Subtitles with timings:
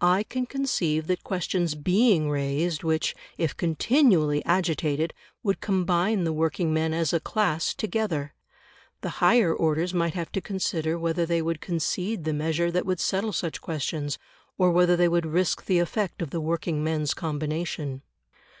[0.00, 6.74] I can conceive that questions BEING raised which, if continually agitated, would combine the working
[6.74, 8.34] men as a class together,
[9.02, 12.98] the higher orders might have to consider whether they would concede the measure that would
[12.98, 14.18] settle such questions,
[14.58, 18.02] or whether they would risk the effect of the working men's combination.